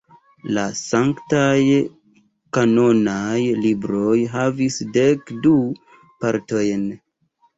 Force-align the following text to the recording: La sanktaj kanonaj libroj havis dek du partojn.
La 0.57 0.61
sanktaj 0.77 1.59
kanonaj 2.57 3.35
libroj 3.65 4.15
havis 4.37 4.79
dek 4.97 5.31
du 5.45 5.53
partojn. 6.25 6.83